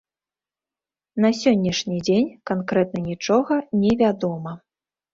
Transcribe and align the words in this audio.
На 1.25 1.31
сённяшні 1.41 1.97
дзень 2.09 2.27
канкрэтна 2.53 3.05
нічога 3.11 3.63
не 3.87 3.97
вядома. 4.05 4.61